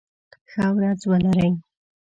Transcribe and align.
ښه 0.51 0.65
ورځ 0.75 0.99
ولرئ. 1.09 1.51